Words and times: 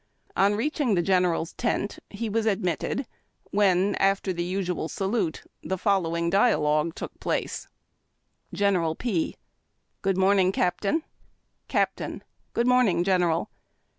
On 0.35 0.55
reaching 0.55 0.95
the 0.95 1.03
General's 1.03 1.53
tent, 1.53 1.99
he 2.09 2.27
was 2.27 2.47
admitted, 2.47 3.05
when, 3.51 3.93
after 3.97 4.33
the 4.33 4.43
usual 4.43 4.89
salute, 4.89 5.43
the 5.61 5.77
following 5.77 6.27
dialogue 6.31 6.95
took 6.95 7.19
place:— 7.19 7.67
General 8.61 8.95
P. 8.95 9.11
—'•Good 10.01 10.17
morning, 10.17 10.51
Caj^tain." 10.51 11.03
Captain. 11.67 12.23
—"Good 12.55 12.65
morning, 12.65 13.03
Gen 13.03 13.21
eral." 13.21 13.49